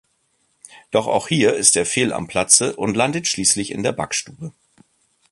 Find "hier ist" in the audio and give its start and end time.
1.27-1.75